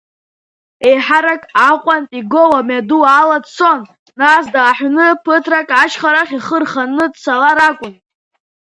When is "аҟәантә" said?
1.69-2.13